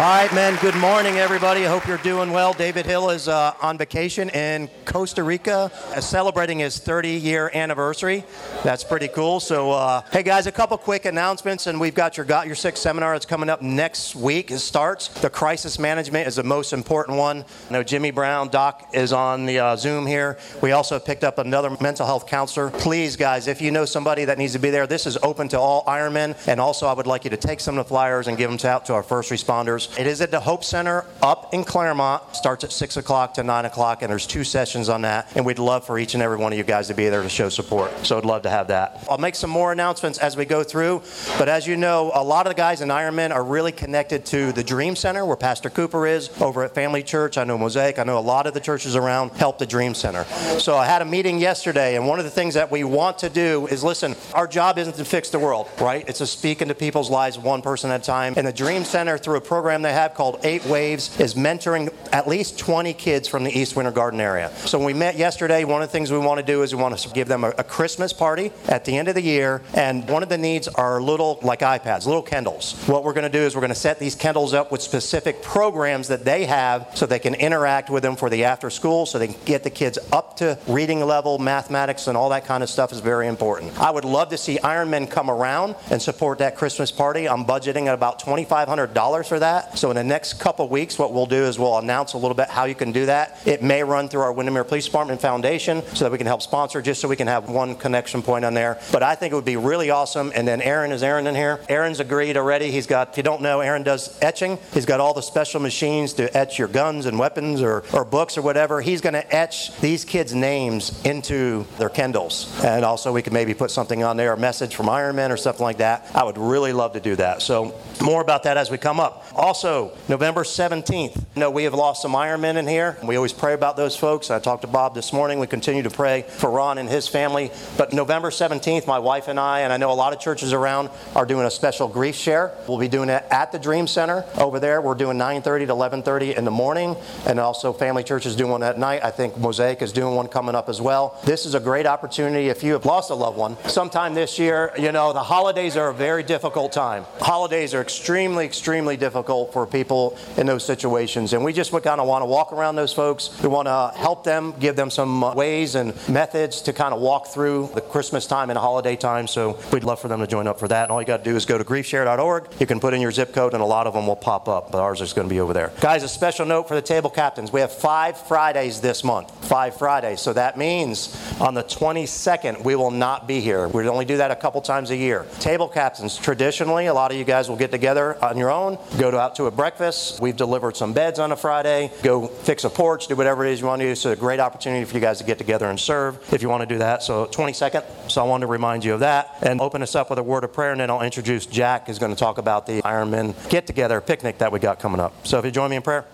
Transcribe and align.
All 0.00 0.06
right, 0.06 0.32
men. 0.32 0.56
Good 0.62 0.76
morning, 0.76 1.18
everybody. 1.18 1.66
I 1.66 1.68
hope 1.68 1.86
you're 1.86 1.98
doing 1.98 2.30
well. 2.30 2.54
David 2.54 2.86
Hill 2.86 3.10
is 3.10 3.28
uh, 3.28 3.52
on 3.60 3.76
vacation 3.76 4.30
in 4.30 4.70
Costa 4.86 5.22
Rica, 5.22 5.70
uh, 5.94 6.00
celebrating 6.00 6.60
his 6.60 6.80
30-year 6.80 7.50
anniversary. 7.52 8.24
That's 8.64 8.82
pretty 8.82 9.08
cool. 9.08 9.40
So, 9.40 9.72
uh, 9.72 10.00
hey 10.10 10.22
guys, 10.22 10.46
a 10.46 10.52
couple 10.52 10.78
quick 10.78 11.04
announcements, 11.04 11.66
and 11.66 11.78
we've 11.78 11.94
got 11.94 12.16
your 12.16 12.24
Got 12.24 12.46
Your 12.46 12.56
Six 12.56 12.80
seminar. 12.80 13.14
It's 13.14 13.26
coming 13.26 13.50
up 13.50 13.60
next 13.60 14.16
week. 14.16 14.50
It 14.50 14.60
starts. 14.60 15.08
The 15.08 15.28
crisis 15.28 15.78
management 15.78 16.26
is 16.26 16.36
the 16.36 16.44
most 16.44 16.72
important 16.72 17.18
one. 17.18 17.44
I 17.68 17.72
know 17.74 17.82
Jimmy 17.82 18.10
Brown, 18.10 18.48
Doc, 18.48 18.88
is 18.94 19.12
on 19.12 19.44
the 19.44 19.58
uh, 19.58 19.76
Zoom 19.76 20.06
here. 20.06 20.38
We 20.62 20.72
also 20.72 20.98
picked 20.98 21.24
up 21.24 21.36
another 21.36 21.76
mental 21.78 22.06
health 22.06 22.26
counselor. 22.26 22.70
Please, 22.70 23.16
guys, 23.16 23.48
if 23.48 23.60
you 23.60 23.70
know 23.70 23.84
somebody 23.84 24.24
that 24.24 24.38
needs 24.38 24.54
to 24.54 24.60
be 24.60 24.70
there, 24.70 24.86
this 24.86 25.06
is 25.06 25.18
open 25.22 25.48
to 25.48 25.60
all 25.60 25.84
Ironmen. 25.84 26.38
And 26.48 26.58
also, 26.58 26.86
I 26.86 26.94
would 26.94 27.06
like 27.06 27.24
you 27.24 27.30
to 27.30 27.36
take 27.36 27.60
some 27.60 27.76
of 27.76 27.84
the 27.84 27.88
flyers 27.90 28.28
and 28.28 28.38
give 28.38 28.50
them 28.50 28.70
out 28.70 28.86
to 28.86 28.94
our 28.94 29.02
first 29.02 29.30
responders. 29.30 29.89
It 29.98 30.06
is 30.06 30.20
at 30.20 30.30
the 30.30 30.38
Hope 30.38 30.62
Center 30.62 31.04
up 31.20 31.52
in 31.52 31.64
Clermont. 31.64 32.22
Starts 32.36 32.62
at 32.62 32.70
6 32.70 32.96
o'clock 32.96 33.34
to 33.34 33.42
9 33.42 33.64
o'clock, 33.64 34.02
and 34.02 34.10
there's 34.10 34.26
two 34.26 34.44
sessions 34.44 34.88
on 34.88 35.02
that. 35.02 35.30
And 35.34 35.44
we'd 35.44 35.58
love 35.58 35.84
for 35.84 35.98
each 35.98 36.14
and 36.14 36.22
every 36.22 36.36
one 36.36 36.52
of 36.52 36.58
you 36.58 36.64
guys 36.64 36.86
to 36.88 36.94
be 36.94 37.08
there 37.08 37.22
to 37.22 37.28
show 37.28 37.48
support. 37.48 38.06
So 38.06 38.16
I'd 38.16 38.24
love 38.24 38.42
to 38.42 38.50
have 38.50 38.68
that. 38.68 39.04
I'll 39.10 39.18
make 39.18 39.34
some 39.34 39.50
more 39.50 39.72
announcements 39.72 40.18
as 40.18 40.36
we 40.36 40.44
go 40.44 40.62
through. 40.62 41.02
But 41.38 41.48
as 41.48 41.66
you 41.66 41.76
know, 41.76 42.12
a 42.14 42.22
lot 42.22 42.46
of 42.46 42.50
the 42.52 42.56
guys 42.56 42.82
in 42.82 42.88
Ironman 42.88 43.32
are 43.32 43.42
really 43.42 43.72
connected 43.72 44.24
to 44.26 44.52
the 44.52 44.62
Dream 44.62 44.94
Center, 44.94 45.26
where 45.26 45.36
Pastor 45.36 45.70
Cooper 45.70 46.06
is, 46.06 46.30
over 46.40 46.62
at 46.62 46.74
Family 46.74 47.02
Church. 47.02 47.36
I 47.36 47.44
know 47.44 47.58
Mosaic. 47.58 47.98
I 47.98 48.04
know 48.04 48.18
a 48.18 48.20
lot 48.20 48.46
of 48.46 48.54
the 48.54 48.60
churches 48.60 48.94
around 48.94 49.30
help 49.32 49.58
the 49.58 49.66
Dream 49.66 49.94
Center. 49.94 50.24
So 50.60 50.76
I 50.76 50.86
had 50.86 51.02
a 51.02 51.04
meeting 51.04 51.38
yesterday, 51.40 51.96
and 51.96 52.06
one 52.06 52.20
of 52.20 52.24
the 52.24 52.30
things 52.30 52.54
that 52.54 52.70
we 52.70 52.84
want 52.84 53.18
to 53.18 53.28
do 53.28 53.66
is 53.66 53.82
listen, 53.82 54.14
our 54.34 54.46
job 54.46 54.78
isn't 54.78 54.96
to 54.96 55.04
fix 55.04 55.30
the 55.30 55.38
world, 55.40 55.68
right? 55.80 56.08
It's 56.08 56.18
to 56.18 56.26
speak 56.26 56.62
into 56.62 56.74
people's 56.74 57.10
lives 57.10 57.38
one 57.38 57.60
person 57.60 57.90
at 57.90 58.00
a 58.00 58.04
time. 58.04 58.34
And 58.36 58.46
the 58.46 58.52
Dream 58.52 58.84
Center, 58.84 59.18
through 59.18 59.36
a 59.36 59.40
program 59.40 59.79
they 59.82 59.92
have 59.92 60.14
called 60.14 60.40
Eight 60.44 60.64
Waves, 60.66 61.18
is 61.20 61.34
mentoring 61.34 61.92
at 62.12 62.28
least 62.28 62.58
20 62.58 62.92
kids 62.94 63.28
from 63.28 63.44
the 63.44 63.56
East 63.56 63.76
Winter 63.76 63.90
Garden 63.90 64.20
area. 64.20 64.50
So 64.56 64.78
when 64.78 64.86
we 64.86 64.94
met 64.94 65.16
yesterday, 65.16 65.64
one 65.64 65.82
of 65.82 65.88
the 65.88 65.92
things 65.92 66.10
we 66.10 66.18
want 66.18 66.38
to 66.38 66.46
do 66.46 66.62
is 66.62 66.74
we 66.74 66.80
want 66.80 66.96
to 66.98 67.08
give 67.10 67.28
them 67.28 67.44
a, 67.44 67.50
a 67.50 67.64
Christmas 67.64 68.12
party 68.12 68.52
at 68.68 68.84
the 68.84 68.96
end 68.96 69.08
of 69.08 69.14
the 69.14 69.22
year. 69.22 69.62
And 69.74 70.08
one 70.08 70.22
of 70.22 70.28
the 70.28 70.38
needs 70.38 70.68
are 70.68 71.00
little, 71.00 71.38
like 71.42 71.60
iPads, 71.60 72.06
little 72.06 72.22
Kindles. 72.22 72.74
What 72.86 73.04
we're 73.04 73.12
going 73.12 73.30
to 73.30 73.38
do 73.38 73.44
is 73.44 73.54
we're 73.54 73.60
going 73.60 73.70
to 73.70 73.74
set 73.74 73.98
these 73.98 74.14
Kindles 74.14 74.54
up 74.54 74.72
with 74.72 74.82
specific 74.82 75.42
programs 75.42 76.08
that 76.08 76.24
they 76.24 76.44
have 76.46 76.90
so 76.94 77.06
they 77.06 77.18
can 77.18 77.34
interact 77.34 77.90
with 77.90 78.02
them 78.02 78.16
for 78.16 78.30
the 78.30 78.44
after 78.44 78.70
school, 78.70 79.06
so 79.06 79.18
they 79.18 79.28
can 79.28 79.36
get 79.44 79.62
the 79.62 79.70
kids 79.70 79.98
up 80.12 80.36
to 80.36 80.58
reading 80.66 81.00
level, 81.00 81.38
mathematics, 81.38 82.06
and 82.06 82.16
all 82.16 82.30
that 82.30 82.44
kind 82.44 82.62
of 82.62 82.70
stuff 82.70 82.92
is 82.92 83.00
very 83.00 83.26
important. 83.26 83.78
I 83.78 83.90
would 83.90 84.04
love 84.04 84.30
to 84.30 84.38
see 84.38 84.58
Ironmen 84.58 85.10
come 85.10 85.30
around 85.30 85.76
and 85.90 86.00
support 86.00 86.38
that 86.38 86.56
Christmas 86.56 86.90
party. 86.90 87.28
I'm 87.28 87.44
budgeting 87.44 87.86
at 87.86 87.94
about 87.94 88.20
$2,500 88.22 89.28
for 89.28 89.38
that. 89.38 89.69
So 89.74 89.90
in 89.90 89.96
the 89.96 90.04
next 90.04 90.34
couple 90.34 90.68
weeks, 90.68 90.98
what 90.98 91.12
we'll 91.12 91.26
do 91.26 91.44
is 91.44 91.58
we'll 91.58 91.78
announce 91.78 92.12
a 92.12 92.18
little 92.18 92.34
bit 92.34 92.48
how 92.48 92.64
you 92.64 92.74
can 92.74 92.92
do 92.92 93.06
that. 93.06 93.38
It 93.46 93.62
may 93.62 93.82
run 93.82 94.08
through 94.08 94.22
our 94.22 94.32
Windermere 94.32 94.64
Police 94.64 94.86
Department 94.86 95.20
Foundation 95.20 95.82
so 95.94 96.04
that 96.04 96.12
we 96.12 96.18
can 96.18 96.26
help 96.26 96.42
sponsor, 96.42 96.82
just 96.82 97.00
so 97.00 97.08
we 97.08 97.16
can 97.16 97.26
have 97.28 97.48
one 97.48 97.76
connection 97.76 98.22
point 98.22 98.44
on 98.44 98.54
there. 98.54 98.80
But 98.92 99.02
I 99.02 99.14
think 99.14 99.32
it 99.32 99.36
would 99.36 99.44
be 99.44 99.56
really 99.56 99.90
awesome. 99.90 100.32
And 100.34 100.46
then 100.46 100.60
Aaron, 100.60 100.92
is 100.92 101.02
Aaron 101.02 101.26
in 101.26 101.34
here? 101.34 101.60
Aaron's 101.68 102.00
agreed 102.00 102.36
already. 102.36 102.70
He's 102.70 102.86
got, 102.86 103.10
if 103.10 103.16
you 103.16 103.22
don't 103.22 103.42
know, 103.42 103.60
Aaron 103.60 103.82
does 103.82 104.18
etching. 104.22 104.58
He's 104.72 104.86
got 104.86 105.00
all 105.00 105.14
the 105.14 105.22
special 105.22 105.60
machines 105.60 106.14
to 106.14 106.36
etch 106.36 106.58
your 106.58 106.68
guns 106.68 107.06
and 107.06 107.18
weapons 107.18 107.62
or, 107.62 107.84
or 107.92 108.04
books 108.04 108.36
or 108.36 108.42
whatever. 108.42 108.80
He's 108.80 109.00
going 109.00 109.14
to 109.14 109.34
etch 109.34 109.76
these 109.80 110.04
kids' 110.04 110.34
names 110.34 111.00
into 111.04 111.66
their 111.78 111.88
Kindles. 111.88 112.52
And 112.64 112.84
also, 112.84 113.12
we 113.12 113.22
could 113.22 113.32
maybe 113.32 113.54
put 113.54 113.70
something 113.70 114.02
on 114.02 114.16
there, 114.16 114.32
a 114.32 114.36
message 114.36 114.74
from 114.74 114.88
Iron 114.88 115.16
Man 115.16 115.32
or 115.32 115.36
something 115.36 115.62
like 115.62 115.78
that. 115.78 116.10
I 116.14 116.24
would 116.24 116.38
really 116.38 116.72
love 116.72 116.94
to 116.94 117.00
do 117.00 117.16
that. 117.16 117.42
So, 117.42 117.74
more 118.02 118.22
about 118.22 118.44
that 118.44 118.56
as 118.56 118.70
we 118.70 118.78
come 118.78 119.00
up. 119.00 119.24
Also, 119.50 119.90
November 120.06 120.44
17th. 120.44 121.24
Know, 121.36 121.48
we 121.48 121.62
have 121.62 121.74
lost 121.74 122.02
some 122.02 122.12
Ironmen 122.14 122.56
in 122.56 122.66
here. 122.66 122.96
We 123.04 123.14
always 123.14 123.32
pray 123.32 123.54
about 123.54 123.76
those 123.76 123.94
folks. 123.94 124.32
I 124.32 124.40
talked 124.40 124.62
to 124.62 124.68
Bob 124.68 124.96
this 124.96 125.12
morning. 125.12 125.38
We 125.38 125.46
continue 125.46 125.84
to 125.84 125.90
pray 125.90 126.22
for 126.22 126.50
Ron 126.50 126.76
and 126.76 126.88
his 126.88 127.06
family. 127.06 127.52
But 127.78 127.92
November 127.92 128.30
17th, 128.30 128.84
my 128.88 128.98
wife 128.98 129.28
and 129.28 129.38
I, 129.38 129.60
and 129.60 129.72
I 129.72 129.76
know 129.76 129.92
a 129.92 129.94
lot 129.94 130.12
of 130.12 130.18
churches 130.18 130.52
around, 130.52 130.90
are 131.14 131.24
doing 131.24 131.46
a 131.46 131.50
special 131.50 131.86
grief 131.86 132.16
share. 132.16 132.50
We'll 132.66 132.80
be 132.80 132.88
doing 132.88 133.10
it 133.10 133.24
at 133.30 133.52
the 133.52 133.60
Dream 133.60 133.86
Center 133.86 134.24
over 134.38 134.58
there. 134.58 134.80
We're 134.80 134.96
doing 134.96 135.18
9:30 135.18 135.66
to 135.66 135.72
11:30 135.72 136.36
in 136.36 136.44
the 136.44 136.50
morning, 136.50 136.96
and 137.26 137.38
also 137.38 137.72
Family 137.72 138.02
Church 138.02 138.26
is 138.26 138.34
doing 138.34 138.50
one 138.50 138.64
at 138.64 138.76
night. 138.76 139.04
I 139.04 139.12
think 139.12 139.38
Mosaic 139.38 139.82
is 139.82 139.92
doing 139.92 140.16
one 140.16 140.26
coming 140.26 140.56
up 140.56 140.68
as 140.68 140.80
well. 140.80 141.16
This 141.24 141.46
is 141.46 141.54
a 141.54 141.60
great 141.60 141.86
opportunity 141.86 142.48
if 142.48 142.64
you 142.64 142.72
have 142.72 142.84
lost 142.84 143.10
a 143.10 143.14
loved 143.14 143.38
one 143.38 143.56
sometime 143.68 144.14
this 144.14 144.36
year. 144.36 144.72
You 144.76 144.90
know, 144.90 145.12
the 145.12 145.22
holidays 145.22 145.76
are 145.76 145.90
a 145.90 145.94
very 145.94 146.24
difficult 146.24 146.72
time. 146.72 147.06
Holidays 147.20 147.72
are 147.72 147.80
extremely, 147.80 148.44
extremely 148.44 148.96
difficult 148.96 149.52
for 149.52 149.64
people 149.64 150.16
in 150.36 150.46
those 150.48 150.64
situations, 150.64 151.20
and 151.32 151.44
we 151.44 151.52
just 151.52 151.70
kind 151.70 152.00
of 152.00 152.06
want 152.06 152.22
to 152.22 152.26
walk 152.26 152.52
around 152.52 152.76
those 152.76 152.92
folks. 152.92 153.30
We 153.42 153.48
want 153.48 153.66
to 153.66 153.92
help 153.96 154.24
them, 154.24 154.54
give 154.58 154.76
them 154.76 154.90
some 154.90 155.24
uh, 155.24 155.34
ways 155.34 155.74
and 155.74 155.94
methods 156.08 156.62
to 156.62 156.72
kind 156.72 156.94
of 156.94 157.00
walk 157.00 157.28
through 157.28 157.70
the 157.74 157.80
Christmas 157.80 158.26
time 158.26 158.50
and 158.50 158.58
holiday 158.58 158.96
time. 158.96 159.26
So 159.26 159.58
we'd 159.72 159.84
love 159.84 160.00
for 160.00 160.08
them 160.08 160.20
to 160.20 160.26
join 160.26 160.46
up 160.46 160.58
for 160.58 160.68
that. 160.68 160.84
And 160.84 160.92
all 160.92 161.00
you 161.00 161.06
got 161.06 161.18
to 161.18 161.24
do 161.24 161.36
is 161.36 161.46
go 161.46 161.58
to 161.58 161.64
griefshare.org. 161.64 162.48
You 162.58 162.66
can 162.66 162.80
put 162.80 162.94
in 162.94 163.00
your 163.00 163.12
zip 163.12 163.32
code, 163.32 163.54
and 163.54 163.62
a 163.62 163.66
lot 163.66 163.86
of 163.86 163.94
them 163.94 164.06
will 164.06 164.16
pop 164.16 164.48
up. 164.48 164.72
But 164.72 164.80
ours 164.80 165.00
is 165.00 165.12
going 165.12 165.28
to 165.28 165.32
be 165.32 165.40
over 165.40 165.52
there. 165.52 165.72
Guys, 165.80 166.02
a 166.02 166.08
special 166.08 166.46
note 166.46 166.68
for 166.68 166.74
the 166.74 166.82
table 166.82 167.10
captains: 167.10 167.52
we 167.52 167.60
have 167.60 167.72
five 167.72 168.16
Fridays 168.16 168.80
this 168.80 169.04
month. 169.04 169.30
Five 169.46 169.76
Fridays. 169.76 170.20
So 170.20 170.32
that 170.32 170.56
means 170.56 171.16
on 171.40 171.54
the 171.54 171.64
22nd 171.64 172.62
we 172.64 172.74
will 172.74 172.90
not 172.90 173.26
be 173.26 173.40
here. 173.40 173.68
We 173.68 173.88
only 173.88 174.04
do 174.04 174.18
that 174.18 174.30
a 174.30 174.36
couple 174.36 174.60
times 174.60 174.90
a 174.90 174.96
year. 174.96 175.26
Table 175.38 175.68
captains, 175.68 176.16
traditionally, 176.16 176.86
a 176.86 176.94
lot 176.94 177.10
of 177.10 177.16
you 177.16 177.24
guys 177.24 177.48
will 177.48 177.56
get 177.56 177.70
together 177.70 178.22
on 178.24 178.36
your 178.36 178.50
own, 178.50 178.78
go 178.98 179.10
to, 179.10 179.18
out 179.18 179.36
to 179.36 179.46
a 179.46 179.50
breakfast. 179.50 180.20
We've 180.20 180.36
delivered 180.36 180.76
some 180.76 180.92
beds 180.92 181.09
on 181.18 181.32
a 181.32 181.36
Friday. 181.36 181.90
Go 182.02 182.26
fix 182.26 182.64
a 182.64 182.70
porch, 182.70 183.08
do 183.08 183.16
whatever 183.16 183.44
it 183.44 183.52
is 183.52 183.60
you 183.60 183.66
want 183.66 183.80
to 183.80 183.86
do. 183.86 183.92
It's 183.92 184.04
a 184.04 184.16
great 184.16 184.40
opportunity 184.40 184.84
for 184.84 184.94
you 184.94 185.00
guys 185.00 185.18
to 185.18 185.24
get 185.24 185.38
together 185.38 185.68
and 185.68 185.78
serve 185.78 186.32
if 186.32 186.42
you 186.42 186.48
want 186.48 186.60
to 186.62 186.66
do 186.66 186.78
that. 186.78 187.02
So 187.02 187.26
22nd. 187.26 188.10
So 188.10 188.22
I 188.22 188.24
wanted 188.24 188.46
to 188.46 188.52
remind 188.52 188.84
you 188.84 188.94
of 188.94 189.00
that 189.00 189.36
and 189.42 189.60
open 189.60 189.82
us 189.82 189.94
up 189.94 190.10
with 190.10 190.18
a 190.18 190.22
word 190.22 190.44
of 190.44 190.52
prayer, 190.52 190.72
and 190.72 190.80
then 190.80 190.90
I'll 190.90 191.02
introduce 191.02 191.46
Jack, 191.46 191.86
who's 191.86 191.98
going 191.98 192.14
to 192.14 192.18
talk 192.18 192.38
about 192.38 192.66
the 192.66 192.82
Ironman 192.82 193.34
get 193.48 193.66
together 193.66 194.00
picnic 194.00 194.38
that 194.38 194.52
we 194.52 194.58
got 194.58 194.78
coming 194.78 195.00
up. 195.00 195.26
So 195.26 195.38
if 195.38 195.44
you 195.44 195.50
join 195.50 195.70
me 195.70 195.76
in 195.76 195.82
prayer. 195.82 196.04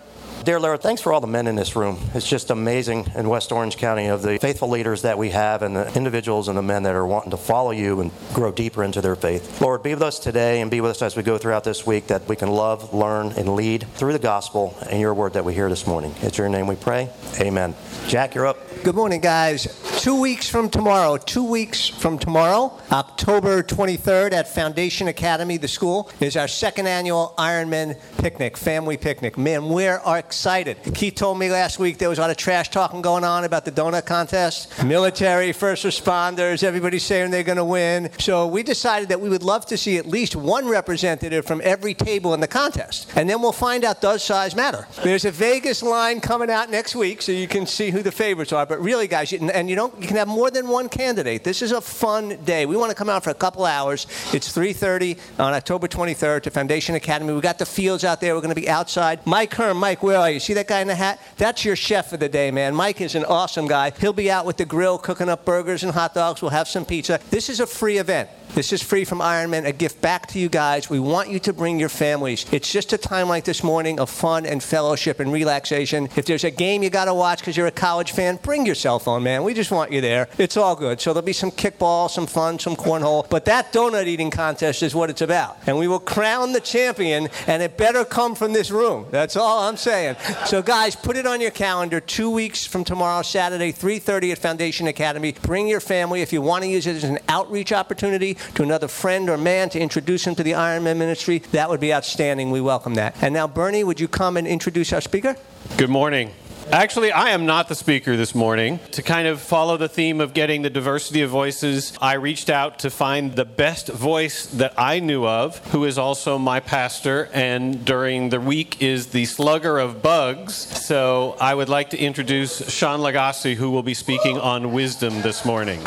Dear 0.43 0.61
Lord, 0.61 0.81
thanks 0.81 1.01
for 1.01 1.11
all 1.11 1.19
the 1.19 1.27
men 1.27 1.45
in 1.47 1.55
this 1.55 1.75
room. 1.75 1.99
It's 2.13 2.27
just 2.27 2.51
amazing 2.51 3.11
in 3.15 3.27
West 3.27 3.51
Orange 3.51 3.75
County 3.75 4.07
of 4.07 4.21
the 4.21 4.37
faithful 4.37 4.69
leaders 4.69 5.01
that 5.01 5.17
we 5.17 5.31
have 5.31 5.61
and 5.61 5.75
the 5.75 5.93
individuals 5.93 6.47
and 6.47 6.57
the 6.57 6.61
men 6.61 6.83
that 6.83 6.95
are 6.95 7.05
wanting 7.05 7.31
to 7.31 7.37
follow 7.37 7.71
you 7.71 7.99
and 7.99 8.11
grow 8.33 8.51
deeper 8.53 8.81
into 8.83 9.01
their 9.01 9.17
faith. 9.17 9.59
Lord, 9.59 9.83
be 9.83 9.93
with 9.93 10.03
us 10.03 10.19
today 10.19 10.61
and 10.61 10.71
be 10.71 10.79
with 10.79 10.91
us 10.91 11.01
as 11.01 11.17
we 11.17 11.23
go 11.23 11.37
throughout 11.37 11.65
this 11.65 11.85
week 11.85 12.07
that 12.07 12.29
we 12.29 12.37
can 12.37 12.49
love, 12.49 12.93
learn, 12.93 13.33
and 13.33 13.55
lead 13.55 13.87
through 13.95 14.13
the 14.13 14.19
gospel 14.19 14.77
and 14.89 15.01
your 15.01 15.13
word 15.13 15.33
that 15.33 15.43
we 15.43 15.53
hear 15.53 15.67
this 15.67 15.85
morning. 15.85 16.15
It's 16.21 16.37
your 16.37 16.47
name 16.47 16.67
we 16.67 16.75
pray. 16.75 17.09
Amen. 17.41 17.75
Jack, 18.07 18.33
you're 18.33 18.47
up. 18.47 18.57
Good 18.83 18.95
morning, 18.95 19.19
guys. 19.19 19.65
Two 19.97 20.21
weeks 20.21 20.47
from 20.47 20.69
tomorrow, 20.69 21.17
two 21.17 21.43
weeks 21.43 21.87
from 21.87 22.19
tomorrow, 22.19 22.79
October 22.91 23.63
23rd 23.63 24.31
at 24.31 24.47
Foundation 24.47 25.07
Academy, 25.07 25.57
the 25.57 25.67
school, 25.67 26.09
is 26.19 26.37
our 26.37 26.47
second 26.47 26.87
annual 26.87 27.33
Ironman 27.37 27.99
picnic, 28.17 28.57
family 28.57 28.95
picnic. 28.95 29.37
Man, 29.39 29.67
we 29.67 29.87
are 29.87 30.17
excited. 30.19 30.77
Keith 30.93 31.15
told 31.15 31.39
me 31.39 31.49
last 31.49 31.79
week 31.79 31.97
there 31.97 32.09
was 32.09 32.19
a 32.19 32.21
lot 32.21 32.29
of 32.29 32.37
trash 32.37 32.69
talking 32.69 33.01
going 33.01 33.23
on 33.23 33.43
about 33.43 33.65
the 33.65 33.71
donut 33.71 34.05
contest. 34.05 34.83
Military, 34.85 35.51
first 35.51 35.83
responders, 35.83 36.63
everybody 36.63 36.99
saying 36.99 37.31
they're 37.31 37.43
going 37.43 37.57
to 37.57 37.65
win. 37.65 38.11
So 38.19 38.45
we 38.45 38.61
decided 38.61 39.09
that 39.09 39.19
we 39.19 39.29
would 39.29 39.43
love 39.43 39.65
to 39.65 39.77
see 39.77 39.97
at 39.97 40.05
least 40.05 40.35
one 40.35 40.67
representative 40.67 41.45
from 41.45 41.59
every 41.63 41.95
table 41.95 42.35
in 42.35 42.39
the 42.39 42.47
contest. 42.47 43.11
And 43.15 43.27
then 43.27 43.41
we'll 43.41 43.51
find 43.51 43.83
out 43.83 43.99
does 43.99 44.23
size 44.23 44.55
matter. 44.55 44.87
There's 45.03 45.25
a 45.25 45.31
Vegas 45.31 45.81
line 45.81 46.21
coming 46.21 46.51
out 46.51 46.69
next 46.69 46.95
week, 46.95 47.23
so 47.23 47.31
you 47.31 47.47
can 47.47 47.65
see 47.65 47.89
who 47.89 48.03
the 48.03 48.11
favorites 48.11 48.53
are. 48.53 48.65
But 48.65 48.79
really, 48.79 49.07
guys, 49.07 49.33
and 49.33 49.69
you 49.69 49.75
don't 49.75 49.86
you 49.99 50.07
can 50.07 50.17
have 50.17 50.27
more 50.27 50.51
than 50.51 50.67
one 50.67 50.89
candidate. 50.89 51.43
This 51.43 51.61
is 51.61 51.71
a 51.71 51.81
fun 51.81 52.37
day. 52.43 52.65
We 52.65 52.75
want 52.75 52.91
to 52.91 52.95
come 52.95 53.09
out 53.09 53.23
for 53.23 53.29
a 53.29 53.35
couple 53.35 53.65
hours. 53.65 54.07
It's 54.33 54.51
3:30 54.55 55.17
on 55.39 55.53
October 55.53 55.87
23rd 55.87 56.43
to 56.43 56.51
Foundation 56.51 56.95
Academy. 56.95 57.33
We 57.33 57.41
got 57.41 57.57
the 57.57 57.65
fields 57.65 58.03
out 58.03 58.21
there. 58.21 58.35
We're 58.35 58.41
going 58.41 58.55
to 58.55 58.61
be 58.61 58.69
outside. 58.69 59.25
Mike 59.25 59.53
Herm, 59.53 59.77
Mike, 59.77 60.03
where 60.03 60.17
are 60.17 60.29
you? 60.29 60.39
See 60.39 60.53
that 60.53 60.67
guy 60.67 60.81
in 60.81 60.87
the 60.87 60.95
hat? 60.95 61.19
That's 61.37 61.65
your 61.65 61.75
chef 61.75 62.09
for 62.09 62.17
the 62.17 62.29
day, 62.29 62.51
man. 62.51 62.75
Mike 62.75 63.01
is 63.01 63.15
an 63.15 63.25
awesome 63.25 63.67
guy. 63.67 63.91
He'll 63.99 64.13
be 64.13 64.31
out 64.31 64.45
with 64.45 64.57
the 64.57 64.65
grill 64.65 64.97
cooking 64.97 65.29
up 65.29 65.45
burgers 65.45 65.83
and 65.83 65.93
hot 65.93 66.13
dogs. 66.13 66.41
We'll 66.41 66.51
have 66.51 66.67
some 66.67 66.85
pizza. 66.85 67.19
This 67.29 67.49
is 67.49 67.59
a 67.59 67.67
free 67.67 67.97
event. 67.97 68.29
This 68.53 68.73
is 68.73 68.81
free 68.81 69.05
from 69.05 69.19
Ironman, 69.19 69.65
a 69.65 69.71
gift 69.71 70.01
back 70.01 70.27
to 70.27 70.39
you 70.39 70.49
guys. 70.49 70.89
We 70.89 70.99
want 70.99 71.29
you 71.29 71.39
to 71.41 71.53
bring 71.53 71.79
your 71.79 71.89
families. 71.89 72.45
It's 72.51 72.71
just 72.71 72.91
a 72.91 72.97
time 72.97 73.27
like 73.29 73.43
this 73.43 73.63
morning 73.63 73.99
of 73.99 74.09
fun 74.09 74.45
and 74.47 74.63
fellowship 74.63 75.19
and 75.19 75.31
relaxation. 75.31 76.09
If 76.15 76.25
there's 76.25 76.43
a 76.43 76.49
game 76.49 76.81
you 76.81 76.89
got 76.89 77.05
to 77.05 77.13
watch 77.13 77.39
because 77.39 77.55
you're 77.55 77.67
a 77.67 77.71
college 77.71 78.13
fan, 78.13 78.39
bring 78.41 78.65
your 78.65 78.73
cell 78.73 78.97
phone, 78.97 79.21
man. 79.21 79.43
We 79.43 79.53
just 79.53 79.69
want 79.69 79.91
you 79.91 80.01
there. 80.01 80.27
It's 80.39 80.57
all 80.57 80.75
good. 80.75 80.99
So 80.99 81.13
there'll 81.13 81.25
be 81.25 81.33
some 81.33 81.51
kickball, 81.51 82.09
some 82.09 82.25
fun, 82.25 82.57
some 82.57 82.75
cornhole. 82.75 83.29
But 83.29 83.45
that 83.45 83.71
donut 83.73 84.07
eating 84.07 84.31
contest 84.31 84.81
is 84.81 84.95
what 84.95 85.09
it's 85.09 85.21
about. 85.21 85.57
And 85.67 85.77
we 85.77 85.87
will 85.87 85.99
crown 85.99 86.53
the 86.53 86.61
champion, 86.61 87.29
and 87.45 87.61
it 87.61 87.77
better 87.77 88.03
come 88.05 88.33
from 88.33 88.53
this 88.53 88.71
room. 88.71 89.05
That's 89.11 89.35
all 89.35 89.59
I'm 89.67 89.77
saying. 89.77 90.15
So, 90.45 90.63
guys, 90.63 90.95
put 90.95 91.15
it 91.15 91.27
on 91.27 91.41
your 91.41 91.51
calendar. 91.51 91.99
Two 91.99 92.31
weeks 92.31 92.65
from 92.65 92.83
tomorrow, 92.83 93.21
Saturday, 93.21 93.71
3.30 93.71 94.31
at 94.31 94.37
Foundation 94.39 94.87
Academy. 94.87 95.33
Bring 95.43 95.67
your 95.67 95.79
family. 95.79 96.21
If 96.21 96.33
you 96.33 96.41
want 96.41 96.63
to 96.63 96.69
use 96.69 96.87
it 96.87 96.95
as 96.95 97.03
an 97.03 97.19
outreach 97.27 97.71
opportunity, 97.71 98.36
to 98.55 98.63
another 98.63 98.87
friend 98.87 99.29
or 99.29 99.37
man 99.37 99.69
to 99.69 99.79
introduce 99.79 100.25
him 100.25 100.35
to 100.35 100.43
the 100.43 100.51
Ironman 100.51 100.97
ministry, 100.97 101.39
that 101.51 101.69
would 101.69 101.79
be 101.79 101.93
outstanding. 101.93 102.51
We 102.51 102.61
welcome 102.61 102.95
that. 102.95 103.15
And 103.21 103.33
now, 103.33 103.47
Bernie, 103.47 103.83
would 103.83 103.99
you 103.99 104.07
come 104.07 104.37
and 104.37 104.47
introduce 104.47 104.93
our 104.93 105.01
speaker? 105.01 105.35
Good 105.77 105.89
morning. 105.89 106.31
Actually, 106.71 107.13
I 107.13 107.29
am 107.29 107.45
not 107.45 107.69
the 107.69 107.75
speaker 107.75 108.17
this 108.17 108.35
morning. 108.35 108.81
To 108.91 109.01
kind 109.01 109.25
of 109.25 109.39
follow 109.39 109.77
the 109.77 109.87
theme 109.87 110.19
of 110.19 110.33
getting 110.33 110.63
the 110.63 110.69
diversity 110.69 111.21
of 111.21 111.29
voices, 111.29 111.97
I 112.01 112.15
reached 112.15 112.49
out 112.49 112.79
to 112.79 112.89
find 112.89 113.37
the 113.37 113.45
best 113.45 113.87
voice 113.87 114.47
that 114.47 114.73
I 114.77 114.99
knew 114.99 115.25
of, 115.25 115.59
who 115.67 115.85
is 115.85 115.97
also 115.97 116.37
my 116.37 116.59
pastor, 116.59 117.29
and 117.31 117.85
during 117.85 118.29
the 118.29 118.41
week 118.41 118.81
is 118.81 119.07
the 119.07 119.23
slugger 119.23 119.79
of 119.79 120.01
bugs. 120.01 120.55
So 120.55 121.37
I 121.39 121.55
would 121.55 121.69
like 121.69 121.91
to 121.91 121.97
introduce 121.97 122.69
Sean 122.69 122.99
Lagasse, 122.99 123.55
who 123.55 123.71
will 123.71 123.83
be 123.83 123.93
speaking 123.93 124.37
on 124.37 124.73
wisdom 124.73 125.21
this 125.21 125.45
morning. 125.45 125.79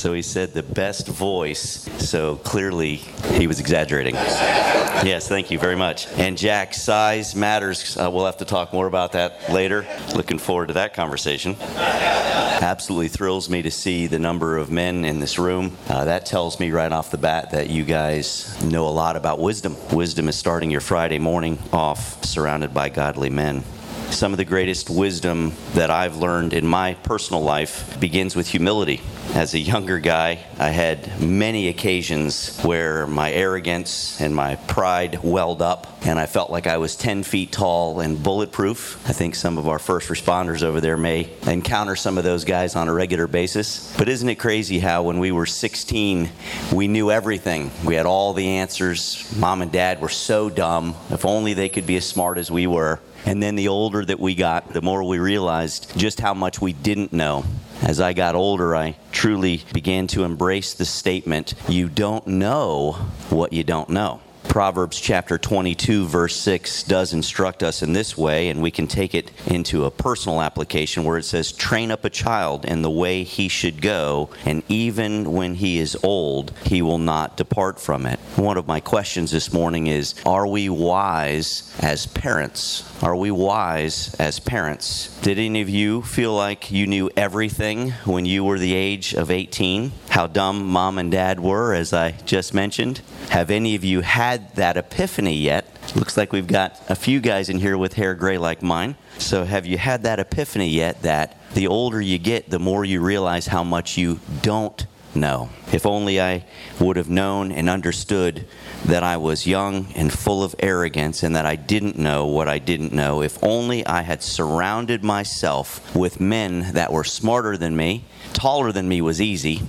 So 0.00 0.14
he 0.14 0.22
said 0.22 0.54
the 0.54 0.62
best 0.62 1.06
voice. 1.06 1.86
So 1.98 2.36
clearly 2.36 2.96
he 3.34 3.46
was 3.46 3.60
exaggerating. 3.60 4.14
Yes, 4.14 5.28
thank 5.28 5.50
you 5.50 5.58
very 5.58 5.76
much. 5.76 6.08
And 6.16 6.38
Jack, 6.38 6.72
size 6.72 7.36
matters. 7.36 7.98
Uh, 7.98 8.10
we'll 8.10 8.24
have 8.24 8.38
to 8.38 8.46
talk 8.46 8.72
more 8.72 8.86
about 8.86 9.12
that 9.12 9.52
later. 9.52 9.86
Looking 10.16 10.38
forward 10.38 10.68
to 10.68 10.74
that 10.74 10.94
conversation. 10.94 11.54
Absolutely 11.60 13.08
thrills 13.08 13.50
me 13.50 13.60
to 13.60 13.70
see 13.70 14.06
the 14.06 14.18
number 14.18 14.56
of 14.56 14.70
men 14.70 15.04
in 15.04 15.20
this 15.20 15.38
room. 15.38 15.76
Uh, 15.86 16.06
that 16.06 16.24
tells 16.24 16.58
me 16.58 16.70
right 16.70 16.92
off 16.92 17.10
the 17.10 17.18
bat 17.18 17.50
that 17.50 17.68
you 17.68 17.84
guys 17.84 18.58
know 18.64 18.88
a 18.88 18.88
lot 18.88 19.16
about 19.16 19.38
wisdom. 19.38 19.76
Wisdom 19.92 20.30
is 20.30 20.36
starting 20.36 20.70
your 20.70 20.80
Friday 20.80 21.18
morning 21.18 21.58
off 21.74 22.24
surrounded 22.24 22.72
by 22.72 22.88
godly 22.88 23.28
men. 23.28 23.62
Some 24.10 24.32
of 24.32 24.38
the 24.38 24.44
greatest 24.44 24.90
wisdom 24.90 25.52
that 25.74 25.90
I've 25.90 26.16
learned 26.16 26.52
in 26.52 26.66
my 26.66 26.94
personal 26.94 27.42
life 27.42 27.98
begins 28.00 28.36
with 28.36 28.48
humility. 28.48 29.00
As 29.34 29.54
a 29.54 29.58
younger 29.58 29.98
guy, 29.98 30.44
I 30.58 30.70
had 30.70 31.20
many 31.20 31.68
occasions 31.68 32.60
where 32.60 33.06
my 33.06 33.32
arrogance 33.32 34.20
and 34.20 34.34
my 34.34 34.56
pride 34.56 35.22
welled 35.22 35.62
up, 35.62 35.86
and 36.04 36.18
I 36.18 36.26
felt 36.26 36.50
like 36.50 36.66
I 36.66 36.78
was 36.78 36.96
10 36.96 37.22
feet 37.22 37.52
tall 37.52 38.00
and 38.00 38.22
bulletproof. 38.22 39.02
I 39.08 39.12
think 39.12 39.36
some 39.36 39.56
of 39.56 39.68
our 39.68 39.78
first 39.78 40.08
responders 40.08 40.62
over 40.62 40.80
there 40.80 40.96
may 40.96 41.30
encounter 41.46 41.96
some 41.96 42.18
of 42.18 42.24
those 42.24 42.44
guys 42.44 42.76
on 42.76 42.88
a 42.88 42.92
regular 42.92 43.28
basis. 43.28 43.96
But 43.96 44.08
isn't 44.08 44.28
it 44.28 44.34
crazy 44.34 44.80
how 44.80 45.04
when 45.04 45.20
we 45.20 45.30
were 45.30 45.46
16, 45.46 46.28
we 46.74 46.88
knew 46.88 47.10
everything? 47.10 47.70
We 47.86 47.94
had 47.94 48.06
all 48.06 48.34
the 48.34 48.48
answers. 48.48 49.34
Mom 49.38 49.62
and 49.62 49.72
dad 49.72 50.00
were 50.02 50.08
so 50.08 50.50
dumb. 50.50 50.96
If 51.10 51.24
only 51.24 51.54
they 51.54 51.68
could 51.68 51.86
be 51.86 51.96
as 51.96 52.04
smart 52.04 52.36
as 52.36 52.50
we 52.50 52.66
were. 52.66 53.00
And 53.26 53.42
then 53.42 53.54
the 53.54 53.68
older 53.68 54.04
that 54.04 54.18
we 54.18 54.34
got, 54.34 54.72
the 54.72 54.82
more 54.82 55.02
we 55.04 55.18
realized 55.18 55.96
just 55.96 56.20
how 56.20 56.34
much 56.34 56.60
we 56.60 56.72
didn't 56.72 57.12
know. 57.12 57.44
As 57.82 58.00
I 58.00 58.12
got 58.12 58.34
older, 58.34 58.76
I 58.76 58.96
truly 59.12 59.62
began 59.72 60.06
to 60.08 60.24
embrace 60.24 60.74
the 60.74 60.84
statement 60.84 61.54
you 61.68 61.88
don't 61.88 62.26
know 62.26 62.92
what 63.30 63.52
you 63.52 63.64
don't 63.64 63.88
know. 63.90 64.20
Proverbs 64.44 64.98
chapter 64.98 65.38
22, 65.38 66.06
verse 66.06 66.34
6 66.36 66.82
does 66.84 67.12
instruct 67.12 67.62
us 67.62 67.82
in 67.82 67.92
this 67.92 68.16
way, 68.18 68.48
and 68.48 68.60
we 68.60 68.70
can 68.70 68.86
take 68.86 69.14
it 69.14 69.30
into 69.46 69.84
a 69.84 69.90
personal 69.90 70.40
application 70.40 71.04
where 71.04 71.18
it 71.18 71.24
says, 71.24 71.52
Train 71.52 71.90
up 71.90 72.04
a 72.04 72.10
child 72.10 72.64
in 72.64 72.82
the 72.82 72.90
way 72.90 73.22
he 73.22 73.48
should 73.48 73.80
go, 73.80 74.30
and 74.44 74.62
even 74.68 75.32
when 75.32 75.54
he 75.54 75.78
is 75.78 75.96
old, 76.02 76.52
he 76.64 76.82
will 76.82 76.98
not 76.98 77.36
depart 77.36 77.80
from 77.80 78.06
it. 78.06 78.18
One 78.36 78.56
of 78.56 78.66
my 78.66 78.80
questions 78.80 79.30
this 79.30 79.52
morning 79.52 79.86
is 79.86 80.14
Are 80.26 80.46
we 80.46 80.68
wise 80.68 81.72
as 81.80 82.06
parents? 82.06 82.84
Are 83.02 83.16
we 83.16 83.30
wise 83.30 84.14
as 84.14 84.40
parents? 84.40 85.16
Did 85.20 85.38
any 85.38 85.62
of 85.62 85.68
you 85.68 86.02
feel 86.02 86.34
like 86.34 86.70
you 86.70 86.86
knew 86.86 87.10
everything 87.16 87.90
when 88.04 88.26
you 88.26 88.44
were 88.44 88.58
the 88.58 88.74
age 88.74 89.14
of 89.14 89.30
18? 89.30 89.92
How 90.10 90.26
dumb 90.26 90.66
mom 90.66 90.98
and 90.98 91.10
dad 91.10 91.40
were, 91.40 91.72
as 91.72 91.92
I 91.92 92.12
just 92.26 92.52
mentioned? 92.52 93.00
Have 93.30 93.50
any 93.50 93.74
of 93.74 93.84
you 93.84 94.00
had 94.00 94.29
that 94.36 94.76
epiphany 94.76 95.36
yet? 95.36 95.66
Looks 95.94 96.16
like 96.16 96.32
we've 96.32 96.46
got 96.46 96.80
a 96.88 96.94
few 96.94 97.20
guys 97.20 97.48
in 97.48 97.58
here 97.58 97.76
with 97.76 97.94
hair 97.94 98.14
gray 98.14 98.38
like 98.38 98.62
mine. 98.62 98.96
So, 99.18 99.44
have 99.44 99.66
you 99.66 99.78
had 99.78 100.02
that 100.04 100.18
epiphany 100.18 100.68
yet 100.68 101.02
that 101.02 101.36
the 101.54 101.66
older 101.66 102.00
you 102.00 102.18
get, 102.18 102.50
the 102.50 102.58
more 102.58 102.84
you 102.84 103.00
realize 103.00 103.46
how 103.46 103.64
much 103.64 103.98
you 103.98 104.20
don't 104.42 104.86
know? 105.14 105.50
If 105.72 105.86
only 105.86 106.20
I 106.20 106.44
would 106.80 106.96
have 106.96 107.10
known 107.10 107.52
and 107.52 107.68
understood 107.68 108.46
that 108.86 109.02
I 109.02 109.16
was 109.16 109.46
young 109.46 109.92
and 109.94 110.12
full 110.12 110.42
of 110.42 110.54
arrogance 110.58 111.22
and 111.22 111.36
that 111.36 111.46
I 111.46 111.56
didn't 111.56 111.98
know 111.98 112.26
what 112.26 112.48
I 112.48 112.58
didn't 112.58 112.92
know. 112.92 113.22
If 113.22 113.42
only 113.42 113.84
I 113.86 114.02
had 114.02 114.22
surrounded 114.22 115.04
myself 115.04 115.94
with 115.94 116.20
men 116.20 116.72
that 116.72 116.92
were 116.92 117.04
smarter 117.04 117.56
than 117.56 117.76
me, 117.76 118.04
taller 118.32 118.72
than 118.72 118.88
me 118.88 119.00
was 119.00 119.20
easy, 119.20 119.62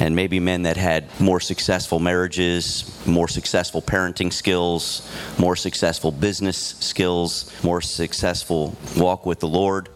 and 0.00 0.16
maybe 0.16 0.40
men 0.40 0.62
that 0.62 0.76
had 0.76 1.08
more 1.20 1.40
successful 1.40 1.98
marriages, 1.98 2.84
more 3.06 3.28
successful 3.28 3.80
parenting 3.80 4.32
skills, 4.32 5.10
more 5.38 5.56
successful 5.56 6.10
business 6.10 6.76
skills, 6.80 7.52
more 7.62 7.80
successful 7.80 8.76
walk 8.96 9.26
with 9.26 9.40
the 9.40 9.48
Lord. 9.48 9.88